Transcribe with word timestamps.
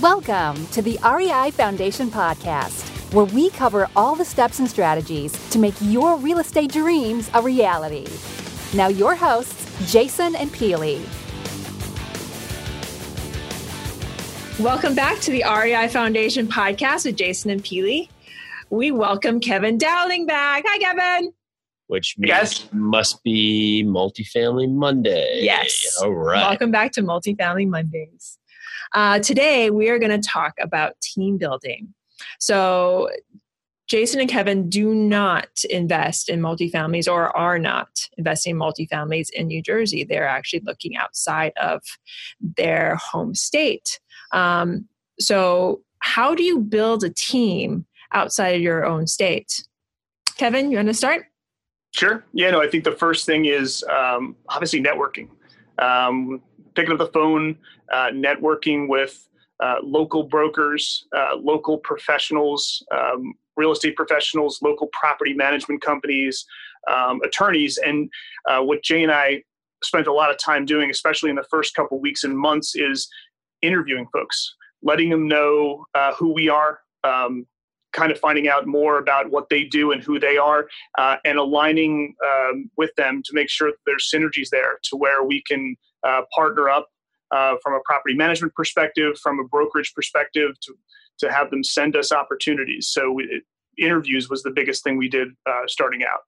Welcome 0.00 0.66
to 0.68 0.82
the 0.82 0.98
REI 1.02 1.50
Foundation 1.50 2.10
Podcast, 2.10 3.12
where 3.12 3.24
we 3.24 3.50
cover 3.50 3.88
all 3.96 4.14
the 4.14 4.24
steps 4.24 4.58
and 4.60 4.68
strategies 4.68 5.32
to 5.50 5.58
make 5.58 5.74
your 5.80 6.16
real 6.18 6.38
estate 6.38 6.70
dreams 6.70 7.30
a 7.34 7.42
reality. 7.42 8.06
Now, 8.76 8.88
your 8.88 9.14
hosts, 9.16 9.90
Jason 9.90 10.36
and 10.36 10.50
Peely. 10.50 11.00
Welcome 14.62 14.94
back 14.94 15.18
to 15.20 15.30
the 15.30 15.42
REI 15.44 15.88
Foundation 15.88 16.46
Podcast 16.46 17.04
with 17.06 17.16
Jason 17.16 17.50
and 17.50 17.62
Peely. 17.64 18.08
We 18.70 18.90
welcome 18.92 19.40
Kevin 19.40 19.78
Dowling 19.78 20.26
back. 20.26 20.64
Hi, 20.66 20.78
Kevin. 20.78 21.32
Which 21.88 22.14
means 22.18 22.28
Yes. 22.28 22.68
must 22.72 23.22
be 23.24 23.82
multifamily 23.86 24.70
Monday. 24.70 25.40
Yes. 25.42 25.98
All 26.02 26.12
right. 26.12 26.46
Welcome 26.50 26.70
back 26.70 26.92
to 26.92 27.02
Multifamily 27.02 27.66
Mondays. 27.66 28.38
Uh, 28.94 29.18
today, 29.18 29.70
we 29.70 29.88
are 29.88 29.98
going 29.98 30.20
to 30.20 30.28
talk 30.28 30.54
about 30.60 31.00
team 31.00 31.38
building. 31.38 31.92
So, 32.38 33.10
Jason 33.88 34.20
and 34.20 34.28
Kevin 34.28 34.68
do 34.68 34.94
not 34.94 35.48
invest 35.70 36.28
in 36.28 36.40
multifamilies 36.40 37.10
or 37.10 37.34
are 37.34 37.58
not 37.58 37.88
investing 38.18 38.50
in 38.50 38.60
multifamilies 38.60 39.30
in 39.30 39.46
New 39.46 39.62
Jersey. 39.62 40.04
They're 40.04 40.28
actually 40.28 40.60
looking 40.66 40.96
outside 40.96 41.52
of 41.58 41.82
their 42.40 42.96
home 42.96 43.34
state. 43.34 43.98
Um, 44.32 44.86
so, 45.18 45.80
how 46.00 46.34
do 46.34 46.42
you 46.42 46.60
build 46.60 47.02
a 47.02 47.10
team 47.10 47.86
outside 48.12 48.54
of 48.56 48.60
your 48.60 48.84
own 48.84 49.06
state? 49.06 49.64
Kevin, 50.36 50.70
you 50.70 50.76
want 50.76 50.88
to 50.88 50.94
start? 50.94 51.26
Sure. 51.94 52.24
Yeah, 52.32 52.50
no, 52.50 52.62
I 52.62 52.68
think 52.68 52.84
the 52.84 52.92
first 52.92 53.26
thing 53.26 53.46
is 53.46 53.82
um, 53.84 54.36
obviously 54.48 54.82
networking. 54.82 55.28
Um, 55.78 56.42
picking 56.74 56.92
up 56.92 56.98
the 56.98 57.06
phone, 57.08 57.56
uh, 57.92 58.08
networking 58.08 58.88
with 58.88 59.28
uh, 59.60 59.76
local 59.82 60.22
brokers, 60.22 61.06
uh, 61.16 61.36
local 61.36 61.78
professionals, 61.78 62.84
um, 62.92 63.34
real 63.56 63.72
estate 63.72 63.96
professionals, 63.96 64.60
local 64.62 64.88
property 64.92 65.34
management 65.34 65.82
companies, 65.82 66.46
um, 66.90 67.20
attorneys. 67.22 67.78
And 67.78 68.08
uh, 68.48 68.60
what 68.60 68.82
Jay 68.82 69.02
and 69.02 69.12
I 69.12 69.42
spent 69.82 70.06
a 70.06 70.12
lot 70.12 70.30
of 70.30 70.38
time 70.38 70.64
doing, 70.64 70.90
especially 70.90 71.30
in 71.30 71.36
the 71.36 71.46
first 71.50 71.74
couple 71.74 72.00
weeks 72.00 72.24
and 72.24 72.38
months, 72.38 72.74
is 72.76 73.08
interviewing 73.62 74.06
folks, 74.12 74.54
letting 74.82 75.10
them 75.10 75.28
know 75.28 75.84
uh, 75.94 76.14
who 76.14 76.32
we 76.32 76.48
are. 76.48 76.80
Um, 77.04 77.46
kind 77.94 78.12
of 78.12 78.18
finding 78.18 78.48
out 78.48 78.66
more 78.66 78.98
about 78.98 79.30
what 79.30 79.48
they 79.48 79.64
do 79.64 79.92
and 79.92 80.02
who 80.02 80.20
they 80.20 80.36
are 80.36 80.68
uh, 80.98 81.16
and 81.24 81.38
aligning 81.38 82.14
um, 82.22 82.70
with 82.76 82.94
them 82.96 83.22
to 83.24 83.32
make 83.32 83.48
sure 83.48 83.70
that 83.70 83.78
there's 83.86 84.10
synergies 84.14 84.50
there 84.50 84.78
to 84.82 84.94
where 84.94 85.24
we 85.24 85.42
can 85.48 85.74
uh, 86.06 86.22
partner 86.34 86.68
up 86.68 86.88
uh, 87.30 87.54
from 87.62 87.74
a 87.74 87.80
property 87.84 88.14
management 88.14 88.54
perspective, 88.54 89.18
from 89.18 89.38
a 89.40 89.44
brokerage 89.44 89.92
perspective, 89.94 90.58
to 90.60 90.74
to 91.18 91.32
have 91.32 91.50
them 91.50 91.64
send 91.64 91.96
us 91.96 92.12
opportunities. 92.12 92.88
So 92.88 93.10
we, 93.10 93.42
interviews 93.78 94.28
was 94.28 94.42
the 94.42 94.50
biggest 94.50 94.84
thing 94.84 94.96
we 94.96 95.08
did 95.08 95.28
uh, 95.48 95.62
starting 95.66 96.02
out. 96.04 96.20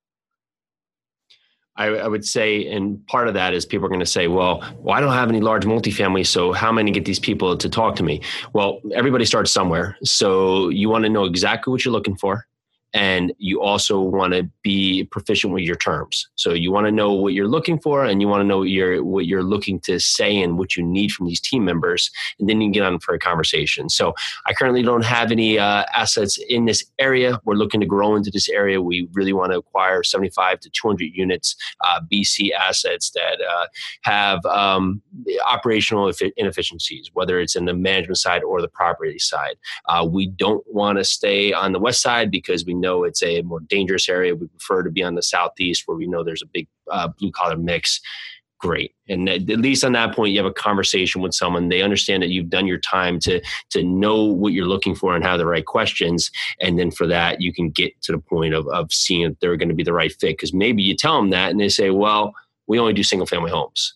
I, 1.77 1.87
I 1.87 2.09
would 2.09 2.27
say, 2.27 2.67
and 2.67 3.05
part 3.07 3.29
of 3.29 3.35
that 3.35 3.55
is 3.55 3.65
people 3.65 3.87
are 3.87 3.89
going 3.89 4.01
to 4.01 4.07
say, 4.07 4.27
well, 4.27 4.63
well, 4.79 4.97
I 4.97 5.01
don't 5.01 5.13
have 5.13 5.29
any 5.29 5.41
large 5.41 5.65
multifamily, 5.65 6.27
so 6.27 6.53
how 6.53 6.69
am 6.69 6.77
I 6.77 6.83
going 6.83 6.93
to 6.93 6.99
get 7.01 7.07
these 7.07 7.21
people 7.21 7.57
to 7.57 7.69
talk 7.69 7.97
to 7.97 8.03
me? 8.03 8.21
Well, 8.53 8.81
everybody 8.93 9.25
starts 9.25 9.51
somewhere. 9.51 9.97
So 10.03 10.69
you 10.69 10.89
want 10.89 11.05
to 11.05 11.09
know 11.09 11.25
exactly 11.25 11.71
what 11.71 11.85
you're 11.85 11.93
looking 11.93 12.17
for. 12.17 12.47
And 12.93 13.33
you 13.39 13.63
also 13.63 14.01
want 14.01 14.33
to 14.33 14.49
be 14.63 15.05
proficient 15.05 15.53
with 15.53 15.63
your 15.63 15.77
terms. 15.77 16.29
So 16.35 16.53
you 16.53 16.73
want 16.73 16.87
to 16.87 16.93
know 16.93 17.13
what 17.13 17.35
you're 17.35 17.49
looking 17.49 17.79
for, 17.79 18.05
and 18.05 18.21
you 18.21 18.29
want 18.29 18.41
to 18.41 18.47
know 18.47 18.59
what 18.59 18.69
you're 18.69 19.05
what 19.05 19.27
you're 19.27 19.43
looking 19.43 19.81
to 19.81 20.01
say 20.01 20.41
and 20.41 20.59
what 20.59 20.77
you 20.77 20.83
need 20.83 21.13
from 21.13 21.27
these 21.27 21.41
team 21.41 21.65
members, 21.65 22.11
and 22.39 22.49
then 22.49 22.61
you 22.61 22.67
can 22.67 22.73
get 22.73 22.83
on 22.83 22.99
for 22.99 23.15
a 23.15 23.19
conversation. 23.19 23.89
So 23.89 24.15
I 24.47 24.53
currently 24.53 24.83
don't 24.83 25.05
have 25.05 25.31
any 25.31 25.59
uh, 25.59 25.85
assets 25.93 26.39
in 26.49 26.65
this 26.65 26.85
area. 26.99 27.41
We're 27.45 27.55
looking 27.55 27.81
to 27.81 27.87
grow 27.87 28.17
into 28.17 28.31
this 28.31 28.49
area. 28.49 28.83
We 28.83 29.09
really 29.13 29.33
want 29.33 29.53
to 29.53 29.59
acquire 29.59 30.03
75 30.03 30.61
to 30.61 30.71
200 30.71 31.05
units, 31.15 31.57
uh, 31.85 32.01
BC 32.13 32.51
assets 32.53 33.11
that 33.11 33.39
uh, 33.41 33.67
have 34.03 34.45
um, 34.47 35.03
operational 35.49 36.11
inefficiencies, 36.37 37.11
whether 37.13 37.41
it's 37.41 37.57
in 37.57 37.65
the 37.65 37.75
management 37.75 38.19
side 38.19 38.43
or 38.43 38.61
the 38.61 38.69
property 38.69 39.19
side. 39.19 39.57
Uh, 39.89 40.07
we 40.11 40.27
don't 40.27 40.65
want 40.67 40.99
to 40.99 41.05
stay 41.05 41.53
on 41.53 41.73
the 41.73 41.79
west 41.79 42.03
side 42.03 42.31
because 42.31 42.65
we 42.65 42.75
know 42.81 43.05
it's 43.05 43.23
a 43.23 43.43
more 43.43 43.61
dangerous 43.61 44.09
area. 44.09 44.35
We 44.35 44.49
prefer 44.49 44.83
to 44.83 44.91
be 44.91 45.03
on 45.03 45.15
the 45.15 45.23
southeast 45.23 45.85
where 45.87 45.97
we 45.97 46.07
know 46.07 46.25
there's 46.25 46.43
a 46.43 46.47
big 46.47 46.67
uh, 46.91 47.09
blue 47.09 47.31
collar 47.31 47.57
mix. 47.57 48.01
Great, 48.59 48.95
and 49.09 49.27
at 49.27 49.47
least 49.49 49.85
on 49.85 49.93
that 49.93 50.15
point, 50.15 50.33
you 50.33 50.39
have 50.39 50.45
a 50.45 50.53
conversation 50.53 51.23
with 51.23 51.33
someone. 51.33 51.71
They 51.71 51.81
understand 51.81 52.23
that 52.23 52.29
you've 52.29 52.51
done 52.51 52.67
your 52.67 52.79
time 52.79 53.19
to 53.21 53.41
to 53.71 53.83
know 53.83 54.23
what 54.23 54.53
you're 54.53 54.67
looking 54.67 54.95
for 54.95 55.15
and 55.15 55.25
have 55.25 55.39
the 55.39 55.47
right 55.47 55.65
questions, 55.65 56.31
and 56.61 56.79
then 56.79 56.91
for 56.91 57.07
that, 57.07 57.41
you 57.41 57.55
can 57.55 57.71
get 57.71 57.99
to 58.03 58.13
the 58.13 58.19
point 58.19 58.53
of 58.53 58.69
of 58.69 58.93
seeing 58.93 59.23
if 59.23 59.41
they're 59.41 59.57
going 59.57 59.71
to 59.71 59.75
be 59.75 59.83
the 59.83 59.95
right 59.95 60.13
fit. 60.13 60.37
Because 60.37 60.53
maybe 60.53 60.83
you 60.83 60.95
tell 60.95 61.17
them 61.17 61.31
that, 61.31 61.51
and 61.51 61.59
they 61.59 61.71
say, 61.71 61.89
"Well, 61.89 62.35
we 62.67 62.79
only 62.79 62.93
do 62.93 63.03
single 63.03 63.27
family 63.27 63.51
homes." 63.51 63.95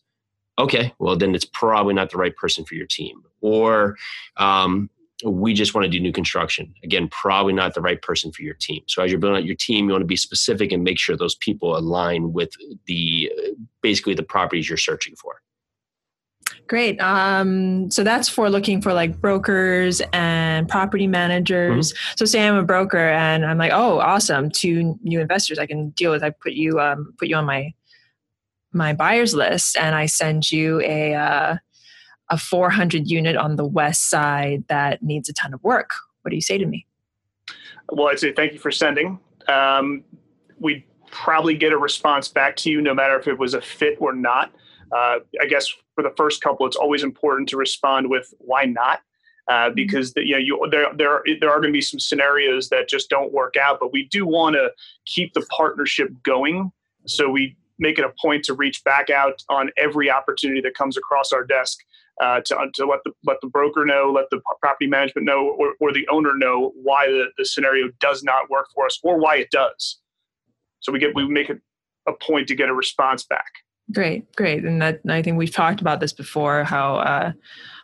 Okay, 0.59 0.95
well 0.99 1.17
then 1.17 1.35
it's 1.35 1.45
probably 1.45 1.95
not 1.95 2.11
the 2.11 2.17
right 2.17 2.35
person 2.37 2.65
for 2.65 2.75
your 2.75 2.87
team. 2.87 3.23
Or 3.41 3.97
um, 4.37 4.89
we 5.25 5.55
just 5.55 5.75
want 5.75 5.85
to 5.85 5.91
do 5.91 6.01
new 6.01 6.13
construction. 6.13 6.73
Again, 6.83 7.09
probably 7.09 7.53
not 7.53 7.75
the 7.75 7.81
right 7.81 8.01
person 8.01 8.31
for 8.33 8.43
your 8.43 8.55
team. 8.55 8.83
So 8.87 9.03
as 9.03 9.11
you're 9.11 9.21
building 9.21 9.39
out 9.39 9.47
your 9.47 9.57
team, 9.57 9.87
you 9.87 9.93
want 9.93 10.03
to 10.03 10.07
be 10.07 10.17
specific 10.17 10.73
and 10.73 10.85
make 10.85 10.99
sure 10.99 11.17
those 11.17 11.37
people 11.37 11.77
align 11.77 12.33
with 12.33 12.53
the 12.87 13.33
basically 13.83 14.15
the 14.15 14.23
properties 14.23 14.69
you're 14.69 14.79
searching 14.79 15.15
for. 15.17 15.41
Great. 16.67 17.01
Um, 17.01 17.91
so 17.91 18.03
that's 18.03 18.29
for 18.29 18.49
looking 18.49 18.81
for 18.81 18.93
like 18.93 19.21
brokers 19.21 20.01
and 20.13 20.69
property 20.69 21.07
managers. 21.07 21.93
So 22.17 22.25
say 22.25 22.47
I'm 22.47 22.57
a 22.57 22.63
broker 22.63 22.99
and 22.99 23.45
I'm 23.45 23.59
like, 23.59 23.73
oh, 23.73 23.99
awesome, 23.99 24.51
two 24.51 24.99
new 25.03 25.21
investors 25.21 25.59
I 25.59 25.67
can 25.67 25.91
deal 25.91 26.11
with. 26.11 26.23
I 26.23 26.31
put 26.31 26.53
you 26.53 26.81
um, 26.81 27.15
put 27.19 27.29
you 27.29 27.37
on 27.37 27.45
my 27.45 27.73
my 28.73 28.93
buyers 28.93 29.35
list, 29.35 29.77
and 29.77 29.95
I 29.95 30.07
send 30.07 30.51
you 30.51 30.81
a 30.81 31.15
uh, 31.15 31.57
a 32.31 32.39
400 32.39 33.09
unit 33.09 33.37
on 33.37 33.57
the 33.57 33.67
west 33.67 34.09
side 34.09 34.65
that 34.69 35.03
needs 35.03 35.29
a 35.29 35.33
ton 35.33 35.55
of 35.55 35.63
work. 35.63 35.91
What 36.23 36.31
do 36.31 36.37
you 36.37 36.43
say 36.43 36.59
to 36.59 36.67
me? 36.67 36.87
Well, 37.93 38.09
I'd 38.09 38.19
say 38.19 38.33
thank 38.33 38.53
you 38.53 38.59
for 38.59 38.71
sending. 38.71 39.19
Um, 39.47 40.05
we'd 40.59 40.85
probably 41.11 41.55
get 41.55 41.73
a 41.73 41.79
response 41.79 42.29
back 42.29 42.57
to 42.57 42.71
you 42.71 42.81
no 42.81 42.95
matter 42.95 43.19
if 43.19 43.29
it 43.29 43.39
was 43.39 43.55
a 43.55 43.61
fit 43.61 43.97
or 44.01 44.15
not. 44.15 44.53
Uh, 44.91 45.19
I 45.41 45.47
guess 45.49 45.69
for 45.95 46.03
the 46.03 46.13
first 46.17 46.43
couple, 46.43 46.67
it's 46.67 46.77
always 46.77 47.03
important 47.03 47.49
to 47.51 47.57
respond 47.57 48.09
with 48.09 48.33
why 48.39 48.65
not, 48.65 49.01
uh, 49.49 49.71
because 49.71 50.13
the, 50.15 50.25
you 50.25 50.33
know 50.33 50.39
you, 50.39 50.69
there 50.71 50.87
there 50.97 51.23
there 51.41 51.51
are 51.51 51.61
going 51.61 51.73
to 51.73 51.77
be 51.77 51.81
some 51.81 52.01
scenarios 52.01 52.69
that 52.71 52.89
just 52.89 53.11
don't 53.11 53.33
work 53.33 53.55
out. 53.57 53.79
But 53.81 53.93
we 53.93 54.07
do 54.09 54.27
want 54.27 54.55
to 54.55 54.71
keep 55.07 55.35
the 55.35 55.45
partnership 55.57 56.11
going, 56.23 56.71
so 57.07 57.29
we 57.29 57.57
make 57.79 57.99
it 57.99 58.05
a 58.05 58.13
point 58.21 58.45
to 58.45 58.55
reach 58.55 58.85
back 58.85 59.11
out 59.11 59.43
on 59.49 59.71
every 59.77 60.11
opportunity 60.11 60.61
that 60.61 60.75
comes 60.75 60.97
across 60.97 61.33
our 61.33 61.45
desk 61.45 61.81
uh, 62.21 62.41
to, 62.47 62.57
to 62.75 62.87
let 62.87 63.01
the 63.05 63.13
let 63.25 63.39
the 63.43 63.49
broker 63.49 63.85
know, 63.85 64.13
let 64.15 64.31
the 64.31 64.41
property 64.61 64.87
management 64.87 65.27
know, 65.27 65.55
or, 65.59 65.75
or 65.81 65.93
the 65.93 66.07
owner 66.09 66.33
know 66.37 66.73
why 66.77 67.07
the, 67.07 67.27
the 67.39 67.45
scenario 67.45 67.89
does 68.01 68.23
not 68.23 68.49
work 68.51 68.69
for 68.75 68.87
us 68.87 68.99
or 69.03 69.19
why 69.19 69.37
it 69.37 69.51
does. 69.51 70.01
So 70.81 70.93
we 70.93 70.99
get 70.99 71.15
we 71.15 71.27
make 71.27 71.51
it 71.51 71.61
a 72.07 72.13
point 72.13 72.49
to 72.49 72.55
get 72.55 72.69
a 72.69 72.75
response 72.75 73.25
back. 73.25 73.51
Great, 73.93 74.35
great, 74.35 74.65
and 74.65 74.81
that 74.81 75.01
I 75.09 75.21
think 75.21 75.37
we've 75.37 75.53
talked 75.53 75.81
about 75.81 76.01
this 76.01 76.13
before. 76.13 76.65
How 76.65 76.97
uh, 76.97 77.33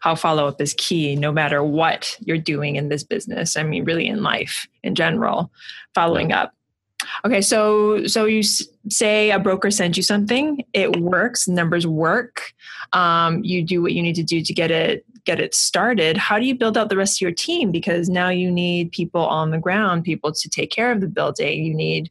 how 0.00 0.14
follow 0.14 0.46
up 0.46 0.60
is 0.60 0.74
key, 0.74 1.14
no 1.14 1.30
matter 1.30 1.62
what 1.62 2.16
you're 2.20 2.38
doing 2.38 2.76
in 2.76 2.88
this 2.88 3.04
business. 3.04 3.56
I 3.56 3.64
mean, 3.64 3.84
really 3.84 4.06
in 4.06 4.22
life 4.22 4.66
in 4.82 4.94
general, 4.94 5.50
following 5.94 6.32
up. 6.32 6.54
Okay, 7.24 7.40
so 7.40 8.06
so 8.06 8.24
you 8.24 8.40
s- 8.40 8.66
say 8.88 9.30
a 9.30 9.38
broker 9.38 9.70
sends 9.70 9.96
you 9.96 10.02
something, 10.02 10.64
it 10.72 10.96
works, 11.00 11.46
numbers 11.48 11.86
work. 11.86 12.52
Um, 12.92 13.42
you 13.44 13.62
do 13.62 13.82
what 13.82 13.92
you 13.92 14.02
need 14.02 14.14
to 14.16 14.22
do 14.22 14.42
to 14.42 14.52
get 14.54 14.70
it 14.70 15.04
get 15.26 15.38
it 15.38 15.54
started. 15.54 16.16
How 16.16 16.38
do 16.38 16.46
you 16.46 16.54
build 16.54 16.78
out 16.78 16.88
the 16.88 16.96
rest 16.96 17.18
of 17.18 17.20
your 17.20 17.32
team? 17.32 17.70
Because 17.70 18.08
now 18.08 18.30
you 18.30 18.50
need 18.50 18.90
people 18.92 19.20
on 19.26 19.50
the 19.50 19.58
ground, 19.58 20.02
people 20.04 20.32
to 20.32 20.48
take 20.48 20.70
care 20.70 20.90
of 20.90 21.00
the 21.02 21.08
building. 21.08 21.62
You 21.64 21.74
need, 21.74 22.10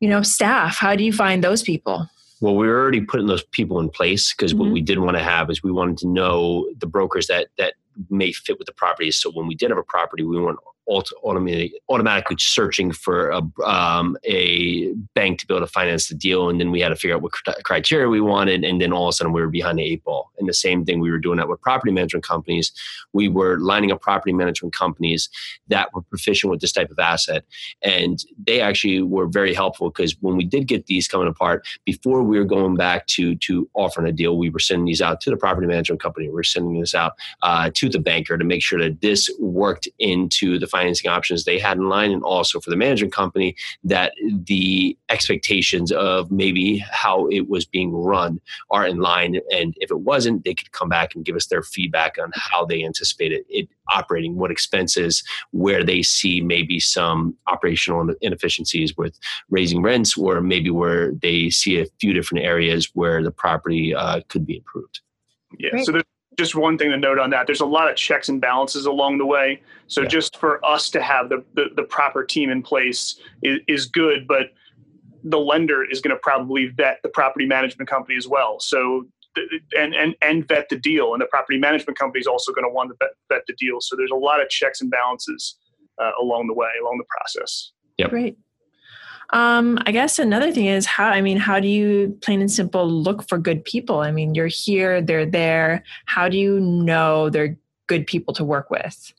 you 0.00 0.08
know, 0.10 0.20
staff. 0.22 0.76
How 0.76 0.94
do 0.94 1.04
you 1.04 1.12
find 1.12 1.42
those 1.42 1.62
people? 1.62 2.08
Well, 2.42 2.54
we 2.56 2.66
were 2.66 2.78
already 2.80 3.00
putting 3.00 3.28
those 3.28 3.44
people 3.44 3.78
in 3.80 3.88
place 3.88 4.34
because 4.34 4.54
what 4.54 4.68
Mhm. 4.68 4.72
we 4.72 4.80
did 4.82 4.98
want 4.98 5.16
to 5.16 5.22
have 5.22 5.48
is 5.48 5.62
we 5.62 5.72
wanted 5.72 5.96
to 5.98 6.08
know 6.08 6.68
the 6.78 6.86
brokers 6.86 7.28
that 7.28 7.48
that 7.56 7.74
may 8.10 8.32
fit 8.32 8.58
with 8.58 8.66
the 8.66 8.72
properties. 8.74 9.16
So 9.16 9.30
when 9.30 9.46
we 9.46 9.54
did 9.54 9.70
have 9.70 9.78
a 9.78 9.82
property, 9.82 10.22
we 10.22 10.38
weren't 10.40 10.58
automatically, 10.88 11.80
automatically 11.88 12.36
searching 12.38 12.92
for 12.92 13.30
a, 13.30 13.42
um, 13.64 14.16
a 14.24 14.92
bank 15.14 15.38
to 15.38 15.46
be 15.46 15.54
able 15.54 15.66
to 15.66 15.72
finance 15.72 16.08
the 16.08 16.14
deal. 16.14 16.48
And 16.48 16.60
then 16.60 16.70
we 16.70 16.80
had 16.80 16.88
to 16.88 16.96
figure 16.96 17.16
out 17.16 17.22
what 17.22 17.32
criteria 17.64 18.08
we 18.08 18.20
wanted. 18.20 18.64
And 18.64 18.80
then 18.80 18.92
all 18.92 19.08
of 19.08 19.10
a 19.10 19.12
sudden 19.12 19.32
we 19.32 19.40
were 19.40 19.48
behind 19.48 19.78
the 19.78 19.84
eight 19.84 20.04
ball. 20.04 20.30
And 20.38 20.48
the 20.48 20.54
same 20.54 20.84
thing 20.84 21.00
we 21.00 21.10
were 21.10 21.18
doing 21.18 21.38
that 21.38 21.48
with 21.48 21.60
property 21.60 21.92
management 21.92 22.24
companies. 22.24 22.72
We 23.12 23.28
were 23.28 23.58
lining 23.58 23.92
up 23.92 24.00
property 24.00 24.32
management 24.32 24.74
companies 24.74 25.28
that 25.68 25.92
were 25.94 26.02
proficient 26.02 26.50
with 26.50 26.60
this 26.60 26.72
type 26.72 26.90
of 26.90 26.98
asset. 26.98 27.44
And 27.82 28.18
they 28.46 28.60
actually 28.60 29.02
were 29.02 29.26
very 29.26 29.54
helpful 29.54 29.90
because 29.90 30.16
when 30.20 30.36
we 30.36 30.44
did 30.44 30.66
get 30.66 30.86
these 30.86 31.08
coming 31.08 31.28
apart, 31.28 31.66
before 31.84 32.22
we 32.22 32.38
were 32.38 32.44
going 32.44 32.76
back 32.76 33.06
to, 33.08 33.36
to 33.36 33.68
offering 33.74 34.08
a 34.08 34.12
deal, 34.12 34.36
we 34.36 34.50
were 34.50 34.58
sending 34.58 34.86
these 34.86 35.02
out 35.02 35.20
to 35.22 35.30
the 35.30 35.36
property 35.36 35.66
management 35.66 36.02
company. 36.02 36.28
We 36.28 36.34
were 36.34 36.42
sending 36.42 36.80
this 36.80 36.94
out 36.94 37.12
uh, 37.42 37.70
to 37.74 37.88
the 37.88 37.98
banker 37.98 38.36
to 38.36 38.44
make 38.44 38.62
sure 38.62 38.80
that 38.80 39.00
this 39.00 39.30
worked 39.38 39.88
into 39.98 40.58
the 40.58 40.66
financing 40.72 41.10
options 41.10 41.44
they 41.44 41.58
had 41.58 41.76
in 41.76 41.88
line 41.88 42.10
and 42.10 42.22
also 42.22 42.58
for 42.58 42.70
the 42.70 42.76
management 42.76 43.12
company 43.12 43.54
that 43.84 44.12
the 44.46 44.96
expectations 45.10 45.92
of 45.92 46.30
maybe 46.32 46.78
how 46.78 47.28
it 47.28 47.48
was 47.48 47.64
being 47.64 47.92
run 47.92 48.40
are 48.70 48.86
in 48.86 48.98
line 48.98 49.38
and 49.50 49.74
if 49.76 49.90
it 49.90 50.00
wasn't 50.00 50.44
they 50.44 50.54
could 50.54 50.72
come 50.72 50.88
back 50.88 51.14
and 51.14 51.24
give 51.26 51.36
us 51.36 51.46
their 51.46 51.62
feedback 51.62 52.16
on 52.18 52.32
how 52.34 52.64
they 52.64 52.82
anticipated 52.82 53.44
it 53.48 53.68
operating 53.88 54.36
what 54.36 54.50
expenses 54.50 55.22
where 55.50 55.84
they 55.84 56.02
see 56.02 56.40
maybe 56.40 56.80
some 56.80 57.36
operational 57.48 58.14
inefficiencies 58.22 58.96
with 58.96 59.18
raising 59.50 59.82
rents 59.82 60.16
or 60.16 60.40
maybe 60.40 60.70
where 60.70 61.12
they 61.12 61.50
see 61.50 61.78
a 61.78 61.86
few 62.00 62.12
different 62.12 62.44
areas 62.44 62.90
where 62.94 63.22
the 63.22 63.30
property 63.30 63.94
uh, 63.94 64.20
could 64.28 64.46
be 64.46 64.56
improved 64.56 65.00
yeah 65.58 65.70
Great. 65.70 65.84
so 65.84 65.92
there's 65.92 66.11
just 66.38 66.54
one 66.54 66.78
thing 66.78 66.90
to 66.90 66.96
note 66.96 67.18
on 67.18 67.30
that 67.30 67.46
there's 67.46 67.60
a 67.60 67.66
lot 67.66 67.90
of 67.90 67.96
checks 67.96 68.28
and 68.28 68.40
balances 68.40 68.86
along 68.86 69.18
the 69.18 69.26
way. 69.26 69.60
So 69.86 70.02
yeah. 70.02 70.08
just 70.08 70.36
for 70.38 70.64
us 70.64 70.90
to 70.90 71.02
have 71.02 71.28
the, 71.28 71.44
the, 71.54 71.66
the 71.76 71.82
proper 71.82 72.24
team 72.24 72.50
in 72.50 72.62
place 72.62 73.20
is, 73.42 73.60
is 73.66 73.86
good 73.86 74.26
but 74.26 74.50
the 75.24 75.38
lender 75.38 75.84
is 75.84 76.00
going 76.00 76.14
to 76.14 76.20
probably 76.20 76.66
vet 76.68 76.98
the 77.02 77.08
property 77.08 77.46
management 77.46 77.88
company 77.88 78.16
as 78.16 78.26
well. 78.26 78.58
So 78.60 79.06
and 79.78 79.94
and 79.94 80.14
and 80.20 80.46
vet 80.46 80.68
the 80.68 80.76
deal 80.76 81.14
and 81.14 81.22
the 81.22 81.26
property 81.26 81.58
management 81.58 81.98
company 81.98 82.20
is 82.20 82.26
also 82.26 82.52
going 82.52 82.64
to 82.64 82.72
want 82.72 82.90
to 82.90 82.96
vet, 82.98 83.10
vet 83.28 83.42
the 83.46 83.54
deal. 83.54 83.80
So 83.80 83.96
there's 83.96 84.10
a 84.10 84.16
lot 84.16 84.42
of 84.42 84.48
checks 84.48 84.80
and 84.80 84.90
balances 84.90 85.56
uh, 86.00 86.10
along 86.20 86.48
the 86.48 86.54
way 86.54 86.68
along 86.80 86.98
the 86.98 87.04
process. 87.08 87.72
Yep. 87.98 88.10
great 88.10 88.36
um, 89.32 89.78
I 89.86 89.92
guess 89.92 90.18
another 90.18 90.52
thing 90.52 90.66
is 90.66 90.86
how, 90.86 91.06
I 91.06 91.20
mean, 91.22 91.38
how 91.38 91.58
do 91.58 91.68
you 91.68 92.16
plain 92.20 92.40
and 92.40 92.50
simple 92.50 92.88
look 92.88 93.26
for 93.28 93.38
good 93.38 93.64
people? 93.64 94.00
I 94.00 94.10
mean, 94.10 94.34
you're 94.34 94.46
here, 94.46 95.00
they're 95.00 95.26
there. 95.26 95.82
How 96.04 96.28
do 96.28 96.36
you 96.36 96.60
know 96.60 97.30
they're 97.30 97.56
good 97.86 98.06
people 98.06 98.34
to 98.34 98.44
work 98.44 98.70
with? 98.70 99.12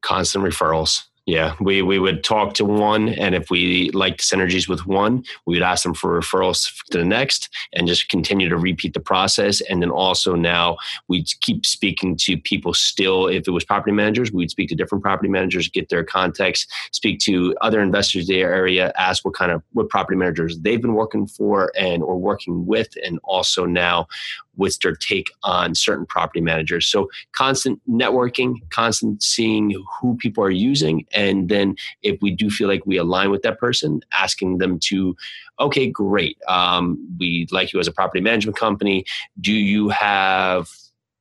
Constant 0.00 0.44
referrals. 0.44 1.04
Yeah, 1.24 1.54
we, 1.60 1.82
we 1.82 2.00
would 2.00 2.24
talk 2.24 2.54
to 2.54 2.64
one, 2.64 3.10
and 3.10 3.32
if 3.32 3.48
we 3.48 3.90
liked 3.92 4.18
the 4.28 4.36
synergies 4.36 4.68
with 4.68 4.86
one, 4.86 5.22
we 5.46 5.54
would 5.54 5.62
ask 5.62 5.84
them 5.84 5.94
for 5.94 6.20
referrals 6.20 6.68
to 6.90 6.98
the 6.98 7.04
next 7.04 7.48
and 7.72 7.86
just 7.86 8.08
continue 8.08 8.48
to 8.48 8.56
repeat 8.56 8.92
the 8.92 8.98
process. 9.00 9.60
And 9.60 9.80
then 9.80 9.90
also 9.90 10.34
now 10.34 10.78
we'd 11.06 11.28
keep 11.40 11.64
speaking 11.64 12.16
to 12.22 12.36
people 12.36 12.74
still. 12.74 13.28
If 13.28 13.46
it 13.46 13.52
was 13.52 13.64
property 13.64 13.92
managers, 13.92 14.32
we'd 14.32 14.50
speak 14.50 14.68
to 14.70 14.74
different 14.74 15.04
property 15.04 15.28
managers, 15.28 15.68
get 15.68 15.90
their 15.90 16.02
context, 16.02 16.68
speak 16.90 17.20
to 17.20 17.54
other 17.60 17.80
investors 17.80 18.28
in 18.28 18.34
the 18.34 18.42
area, 18.42 18.92
ask 18.98 19.24
what 19.24 19.34
kind 19.34 19.52
of 19.52 19.62
what 19.74 19.88
property 19.90 20.16
managers 20.16 20.58
they've 20.58 20.82
been 20.82 20.94
working 20.94 21.28
for 21.28 21.70
and 21.78 22.02
or 22.02 22.18
working 22.18 22.66
with, 22.66 22.88
and 23.04 23.20
also 23.22 23.64
now 23.64 24.08
what's 24.56 24.78
their 24.78 24.94
take 24.94 25.30
on 25.42 25.74
certain 25.74 26.06
property 26.06 26.40
managers. 26.40 26.86
So 26.86 27.08
constant 27.32 27.80
networking, 27.88 28.56
constant 28.70 29.22
seeing 29.22 29.74
who 30.00 30.16
people 30.16 30.44
are 30.44 30.50
using. 30.50 31.06
And 31.12 31.48
then 31.48 31.76
if 32.02 32.20
we 32.20 32.30
do 32.30 32.50
feel 32.50 32.68
like 32.68 32.84
we 32.86 32.96
align 32.96 33.30
with 33.30 33.42
that 33.42 33.58
person, 33.58 34.00
asking 34.12 34.58
them 34.58 34.78
to, 34.84 35.16
okay, 35.58 35.88
great. 35.88 36.38
Um, 36.48 36.98
we 37.18 37.46
like 37.50 37.72
you 37.72 37.80
as 37.80 37.88
a 37.88 37.92
property 37.92 38.20
management 38.20 38.56
company. 38.56 39.04
Do 39.40 39.52
you 39.52 39.88
have 39.88 40.68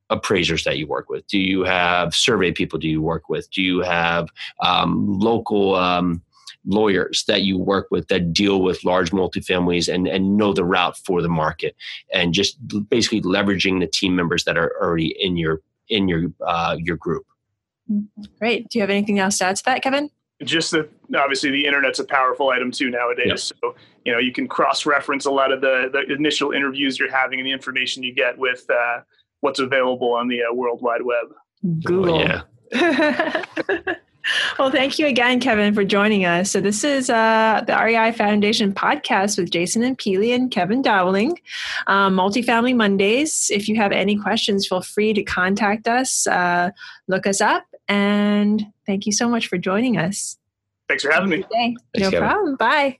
appraisers 0.09 0.65
that 0.65 0.77
you 0.77 0.87
work 0.87 1.09
with? 1.09 1.25
Do 1.27 1.39
you 1.39 1.63
have 1.63 2.13
survey 2.13 2.51
people 2.51 2.77
do 2.77 2.87
you 2.87 3.01
work 3.01 3.29
with? 3.29 3.49
Do 3.49 3.61
you 3.61 3.79
have 3.79 4.29
um, 4.59 5.19
local 5.19 5.75
um, 5.75 6.21
lawyers 6.65 7.23
that 7.27 7.41
you 7.41 7.57
work 7.57 7.87
with 7.91 8.07
that 8.07 8.33
deal 8.33 8.61
with 8.61 8.83
large 8.83 9.11
multifamilies 9.11 9.93
and, 9.93 10.07
and 10.07 10.37
know 10.37 10.53
the 10.53 10.63
route 10.63 10.97
for 10.97 11.21
the 11.21 11.29
market 11.29 11.75
and 12.13 12.33
just 12.33 12.57
basically 12.89 13.21
leveraging 13.21 13.79
the 13.79 13.87
team 13.87 14.15
members 14.15 14.43
that 14.43 14.57
are 14.57 14.73
already 14.81 15.15
in 15.19 15.37
your 15.37 15.61
in 15.89 16.07
your 16.07 16.31
uh, 16.45 16.77
your 16.79 16.97
group. 16.97 17.25
Great. 18.39 18.69
Do 18.69 18.77
you 18.77 18.81
have 18.81 18.89
anything 18.89 19.19
else 19.19 19.37
to 19.39 19.45
add 19.45 19.55
to 19.57 19.63
that 19.65 19.81
kevin? 19.81 20.09
Just 20.43 20.71
that 20.71 20.89
obviously 21.15 21.51
the 21.51 21.65
internet's 21.65 21.99
a 21.99 22.03
powerful 22.03 22.49
item 22.49 22.71
too 22.71 22.89
nowadays. 22.89 23.27
Yep. 23.27 23.39
so 23.39 23.75
you 24.05 24.11
know 24.11 24.17
you 24.17 24.31
can 24.31 24.47
cross-reference 24.47 25.25
a 25.25 25.31
lot 25.31 25.51
of 25.51 25.61
the, 25.61 25.89
the 25.91 26.13
initial 26.13 26.51
interviews 26.51 26.97
you're 26.99 27.11
having 27.11 27.39
and 27.39 27.47
the 27.47 27.51
information 27.51 28.01
you 28.01 28.13
get 28.13 28.37
with 28.37 28.65
uh, 28.69 29.01
what's 29.41 29.59
available 29.59 30.13
on 30.13 30.27
the 30.27 30.41
uh, 30.43 30.53
world 30.53 30.81
wide 30.81 31.01
web. 31.03 31.27
Google. 31.83 32.15
oh, 32.15 32.41
yeah 32.73 33.93
well, 34.59 34.71
thank 34.71 34.99
you 34.99 35.07
again, 35.07 35.39
Kevin, 35.39 35.73
for 35.73 35.83
joining 35.83 36.25
us. 36.25 36.51
So, 36.51 36.61
this 36.61 36.83
is 36.83 37.09
uh, 37.09 37.63
the 37.65 37.73
REI 37.73 38.11
Foundation 38.11 38.73
podcast 38.73 39.37
with 39.37 39.51
Jason 39.51 39.83
and 39.83 39.97
Peely 39.97 40.33
and 40.33 40.51
Kevin 40.51 40.81
Dowling, 40.81 41.39
um, 41.87 42.15
Multifamily 42.15 42.75
Mondays. 42.75 43.49
If 43.51 43.67
you 43.67 43.75
have 43.75 43.91
any 43.91 44.17
questions, 44.17 44.67
feel 44.67 44.81
free 44.81 45.13
to 45.13 45.23
contact 45.23 45.87
us, 45.87 46.27
uh, 46.27 46.71
look 47.07 47.27
us 47.27 47.41
up, 47.41 47.65
and 47.87 48.65
thank 48.85 49.05
you 49.05 49.11
so 49.11 49.29
much 49.29 49.47
for 49.47 49.57
joining 49.57 49.97
us. 49.97 50.37
Thanks 50.87 51.03
for 51.03 51.11
having 51.11 51.29
me. 51.29 51.43
Thanks, 51.51 51.81
no 51.97 52.09
Kevin. 52.09 52.27
problem. 52.27 52.55
Bye. 52.55 52.99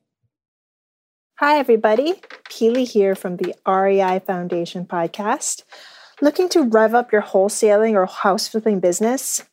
Hi, 1.40 1.58
everybody. 1.58 2.14
Peely 2.50 2.88
here 2.88 3.16
from 3.16 3.38
the 3.38 3.56
REI 3.68 4.20
Foundation 4.20 4.86
podcast. 4.86 5.64
Looking 6.22 6.50
to 6.50 6.62
rev 6.62 6.94
up 6.94 7.12
your 7.12 7.24
wholesaling 7.24 7.94
or 7.94 8.06
house 8.06 8.48
flipping 8.48 8.80
business? 8.80 9.44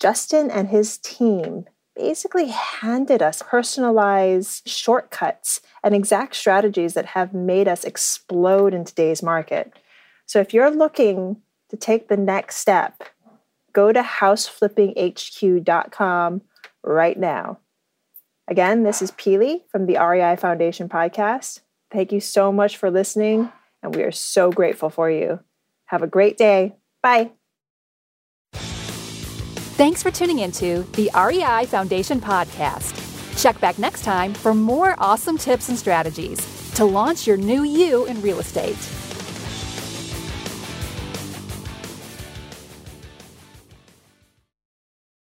Justin 0.00 0.50
and 0.50 0.68
his 0.68 0.98
team 0.98 1.66
basically 1.94 2.48
handed 2.48 3.20
us 3.20 3.42
personalized 3.42 4.68
shortcuts 4.68 5.60
and 5.82 5.94
exact 5.94 6.34
strategies 6.34 6.94
that 6.94 7.06
have 7.06 7.34
made 7.34 7.68
us 7.68 7.84
explode 7.84 8.72
in 8.72 8.84
today's 8.84 9.22
market. 9.22 9.72
So 10.30 10.38
if 10.38 10.54
you're 10.54 10.70
looking 10.70 11.42
to 11.70 11.76
take 11.76 12.06
the 12.06 12.16
next 12.16 12.58
step, 12.58 13.02
go 13.72 13.92
to 13.92 14.00
houseflippinghq.com 14.00 16.42
right 16.84 17.18
now. 17.18 17.58
Again, 18.46 18.84
this 18.84 19.02
is 19.02 19.10
Peely 19.10 19.62
from 19.72 19.86
the 19.86 19.98
REI 19.98 20.36
Foundation 20.36 20.88
podcast. 20.88 21.62
Thank 21.90 22.12
you 22.12 22.20
so 22.20 22.52
much 22.52 22.76
for 22.76 22.92
listening, 22.92 23.50
and 23.82 23.92
we 23.92 24.04
are 24.04 24.12
so 24.12 24.52
grateful 24.52 24.88
for 24.88 25.10
you. 25.10 25.40
Have 25.86 26.04
a 26.04 26.06
great 26.06 26.38
day. 26.38 26.76
Bye. 27.02 27.32
Thanks 28.52 30.00
for 30.00 30.12
tuning 30.12 30.38
into 30.38 30.84
the 30.92 31.10
REI 31.12 31.66
Foundation 31.66 32.20
podcast. 32.20 33.42
Check 33.42 33.60
back 33.60 33.80
next 33.80 34.04
time 34.04 34.32
for 34.34 34.54
more 34.54 34.94
awesome 34.98 35.38
tips 35.38 35.70
and 35.70 35.76
strategies 35.76 36.70
to 36.76 36.84
launch 36.84 37.26
your 37.26 37.36
new 37.36 37.64
you 37.64 38.06
in 38.06 38.22
real 38.22 38.38
estate. 38.38 38.78